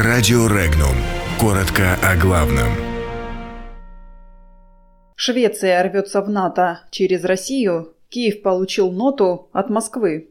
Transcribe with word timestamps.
Радио 0.00 0.46
Регнум. 0.46 0.94
Коротко 1.40 1.96
о 2.04 2.14
главном. 2.14 2.68
Швеция 5.16 5.82
рвется 5.82 6.22
в 6.22 6.30
НАТО 6.30 6.82
через 6.92 7.24
Россию. 7.24 7.94
Киев 8.08 8.42
получил 8.42 8.92
ноту 8.92 9.48
от 9.52 9.70
Москвы. 9.70 10.30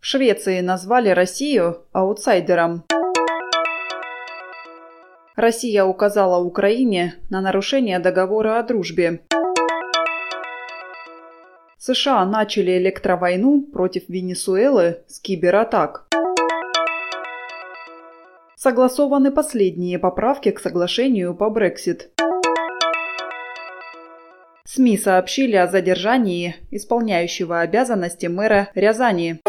В 0.00 0.06
Швеции 0.06 0.60
назвали 0.60 1.10
Россию 1.10 1.82
аутсайдером. 1.92 2.84
Россия 5.36 5.84
указала 5.84 6.42
Украине 6.42 7.16
на 7.28 7.42
нарушение 7.42 7.98
договора 7.98 8.58
о 8.58 8.62
дружбе. 8.62 9.20
США 11.80 12.24
начали 12.26 12.76
электровойну 12.76 13.62
против 13.62 14.08
Венесуэлы 14.08 14.98
с 15.06 15.20
кибератак. 15.20 16.08
Согласованы 18.56 19.30
последние 19.30 20.00
поправки 20.00 20.50
к 20.50 20.58
соглашению 20.58 21.36
по 21.36 21.48
Брексит. 21.50 22.10
СМИ 24.64 24.98
сообщили 24.98 25.54
о 25.54 25.68
задержании 25.68 26.56
исполняющего 26.72 27.60
обязанности 27.60 28.26
мэра 28.26 28.70
Рязани. 28.74 29.40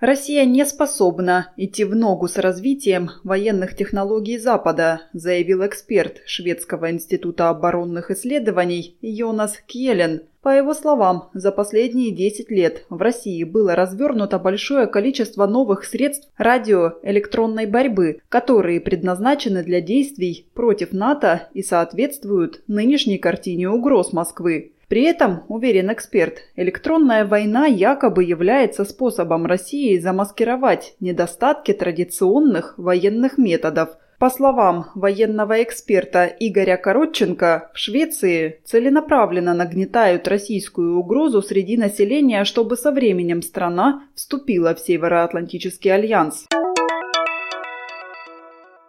Россия 0.00 0.44
не 0.44 0.66
способна 0.66 1.52
идти 1.56 1.84
в 1.84 1.96
ногу 1.96 2.28
с 2.28 2.36
развитием 2.36 3.10
военных 3.24 3.74
технологий 3.74 4.36
Запада, 4.36 5.00
заявил 5.14 5.64
эксперт 5.66 6.20
Шведского 6.26 6.90
института 6.90 7.48
оборонных 7.48 8.10
исследований 8.10 8.98
Йонас 9.00 9.56
Кьелен. 9.66 10.22
По 10.42 10.50
его 10.50 10.74
словам, 10.74 11.30
за 11.32 11.50
последние 11.50 12.10
10 12.10 12.50
лет 12.50 12.84
в 12.90 13.00
России 13.00 13.42
было 13.42 13.74
развернуто 13.74 14.38
большое 14.38 14.86
количество 14.86 15.46
новых 15.46 15.84
средств 15.84 16.28
радиоэлектронной 16.36 17.66
борьбы, 17.66 18.20
которые 18.28 18.82
предназначены 18.82 19.64
для 19.64 19.80
действий 19.80 20.46
против 20.54 20.92
НАТО 20.92 21.48
и 21.54 21.62
соответствуют 21.62 22.60
нынешней 22.68 23.18
картине 23.18 23.70
угроз 23.70 24.12
Москвы. 24.12 24.72
При 24.88 25.02
этом, 25.02 25.42
уверен 25.48 25.92
эксперт, 25.92 26.38
электронная 26.54 27.24
война 27.24 27.66
якобы 27.66 28.22
является 28.22 28.84
способом 28.84 29.44
России 29.46 29.98
замаскировать 29.98 30.94
недостатки 31.00 31.72
традиционных 31.72 32.74
военных 32.78 33.36
методов. 33.36 33.96
По 34.18 34.30
словам 34.30 34.86
военного 34.94 35.62
эксперта 35.62 36.24
Игоря 36.24 36.78
Коротченко, 36.78 37.70
в 37.74 37.78
Швеции 37.78 38.60
целенаправленно 38.64 39.52
нагнетают 39.52 40.26
российскую 40.26 40.98
угрозу 40.98 41.42
среди 41.42 41.76
населения, 41.76 42.44
чтобы 42.44 42.76
со 42.76 42.92
временем 42.92 43.42
страна 43.42 44.04
вступила 44.14 44.74
в 44.74 44.80
Североатлантический 44.80 45.92
альянс. 45.92 46.46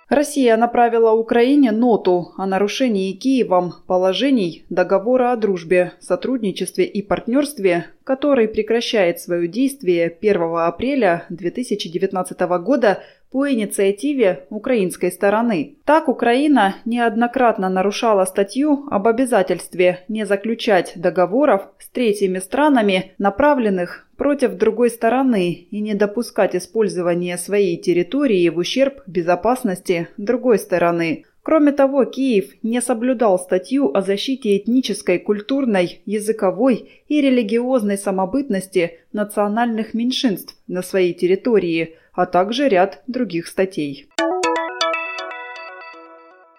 Россия 0.10 0.56
направила 0.56 1.12
Украине 1.12 1.72
ноту 1.72 2.32
о 2.38 2.46
нарушении 2.46 3.12
Киевом 3.12 3.74
положений 3.88 4.64
договора 4.70 5.34
о 5.34 5.36
дружбе, 5.36 5.94
сотрудничестве 6.00 6.86
и 6.86 7.02
партнерстве, 7.02 7.88
который 8.06 8.48
прекращает 8.48 9.20
свое 9.20 9.50
действие 9.50 10.16
1 10.22 10.42
апреля 10.60 11.26
2019 11.30 12.40
года 12.62 13.04
по 13.32 13.52
инициативе 13.52 14.46
украинской 14.50 15.12
стороны. 15.12 15.78
Так 15.86 16.08
Украина 16.08 16.76
неоднократно 16.86 17.70
нарушала 17.70 18.26
статью 18.26 18.86
об 18.90 19.08
обязательстве 19.08 20.06
не 20.08 20.26
заключать 20.26 20.94
договоров 20.96 21.70
с 21.80 21.90
третьими 21.90 22.40
странами, 22.40 23.14
направленных 23.18 24.08
против 24.18 24.56
другой 24.56 24.90
стороны 24.90 25.68
и 25.70 25.80
не 25.80 25.94
допускать 25.94 26.56
использования 26.56 27.38
своей 27.38 27.78
территории 27.78 28.50
в 28.50 28.58
ущерб 28.58 29.02
безопасности 29.08 30.08
другой 30.18 30.60
стороны. 30.60 31.26
Кроме 31.48 31.72
того, 31.72 32.04
Киев 32.04 32.56
не 32.62 32.82
соблюдал 32.82 33.40
статью 33.40 33.96
о 33.96 34.02
защите 34.02 34.58
этнической, 34.58 35.18
культурной, 35.18 36.02
языковой 36.06 36.90
и 37.08 37.22
религиозной 37.22 37.98
самобытности 37.98 39.00
национальных 39.14 39.94
меньшинств 39.94 40.58
на 40.68 40.82
своей 40.82 41.14
территории, 41.14 41.96
а 42.18 42.26
также 42.26 42.68
ряд 42.68 43.04
других 43.08 43.48
статей. 43.48 44.10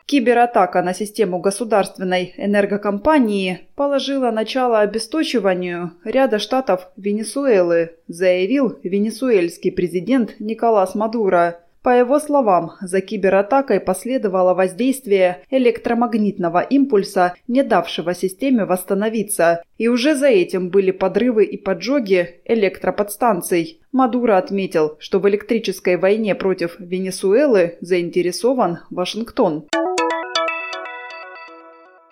Кибератака 0.07 0.83
на 0.83 0.95
систему 0.95 1.41
государственной 1.41 2.33
энергокомпании 2.39 3.69
положила 3.75 4.31
начало 4.31 4.81
обесточиванию 4.81 5.93
ряда 6.05 6.39
штатов 6.39 6.89
Венесуэлы, 6.97 7.97
заявил 8.07 8.79
венесуэльский 8.83 9.71
президент 9.71 10.37
Николас 10.39 10.95
Мадуро. 10.95 11.61
По 11.89 11.93
его 11.93 12.21
словам, 12.21 12.73
за 12.83 13.01
кибератакой 13.01 13.81
последовало 13.81 14.53
воздействие 14.53 15.41
электромагнитного 15.49 16.61
импульса, 16.61 17.33
не 17.49 17.63
давшего 17.63 18.13
системе 18.13 18.67
восстановиться, 18.67 19.63
и 19.79 19.89
уже 19.89 20.15
за 20.15 20.27
этим 20.27 20.69
были 20.69 20.91
подрывы 20.91 21.47
и 21.47 21.57
поджоги 21.57 22.43
электроподстанций. 22.45 23.81
Мадуро 23.91 24.37
отметил, 24.37 24.97
что 24.99 25.19
в 25.19 25.27
электрической 25.31 25.97
войне 25.97 26.35
против 26.35 26.77
Венесуэлы 26.79 27.79
заинтересован 27.81 28.81
Вашингтон. 28.91 29.65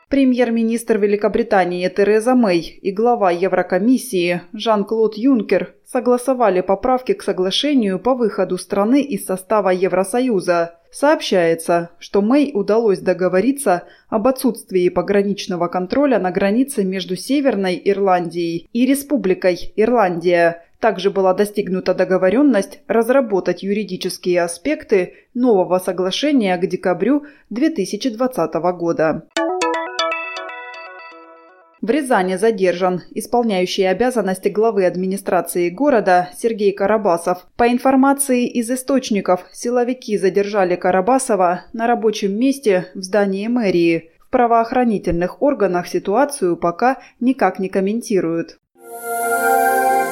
Премьер-министр 0.08 0.98
Великобритании 0.98 1.88
Тереза 1.88 2.36
Мэй 2.36 2.78
и 2.80 2.92
глава 2.92 3.32
Еврокомиссии 3.32 4.42
Жан-Клод 4.52 5.16
Юнкер 5.16 5.74
согласовали 5.84 6.60
поправки 6.60 7.12
к 7.12 7.24
соглашению 7.24 7.98
по 7.98 8.14
выходу 8.14 8.56
страны 8.56 9.02
из 9.02 9.26
состава 9.26 9.70
Евросоюза. 9.70 10.78
Сообщается, 10.92 11.90
что 11.98 12.22
Мэй 12.22 12.52
удалось 12.54 13.00
договориться 13.00 13.82
об 14.08 14.28
отсутствии 14.28 14.88
пограничного 14.90 15.66
контроля 15.66 16.20
на 16.20 16.30
границе 16.30 16.84
между 16.84 17.16
Северной 17.16 17.82
Ирландией 17.84 18.68
и 18.72 18.86
Республикой 18.86 19.72
Ирландия. 19.74 20.62
Также 20.78 21.10
была 21.10 21.34
достигнута 21.34 21.94
договоренность 21.94 22.78
разработать 22.86 23.64
юридические 23.64 24.42
аспекты 24.42 25.14
нового 25.34 25.80
соглашения 25.80 26.56
к 26.58 26.66
декабрю 26.68 27.24
2020 27.50 28.54
года. 28.78 29.26
В 31.86 31.90
Рязани 31.90 32.34
задержан 32.34 33.02
исполняющий 33.14 33.84
обязанности 33.84 34.48
главы 34.48 34.86
администрации 34.86 35.70
города 35.70 36.30
Сергей 36.36 36.72
Карабасов. 36.72 37.46
По 37.54 37.68
информации 37.68 38.44
из 38.48 38.68
источников, 38.72 39.46
силовики 39.52 40.18
задержали 40.18 40.74
Карабасова 40.74 41.66
на 41.72 41.86
рабочем 41.86 42.36
месте 42.36 42.88
в 42.96 43.02
здании 43.02 43.46
мэрии. 43.46 44.10
В 44.18 44.30
правоохранительных 44.30 45.40
органах 45.40 45.86
ситуацию 45.86 46.56
пока 46.56 46.96
никак 47.20 47.60
не 47.60 47.68
комментируют. 47.68 48.58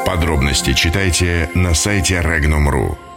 Подробности 0.07 0.75
читайте 0.75 1.51
на 1.57 1.75
сайте 1.75 2.23
Regnum.ru. 2.25 3.14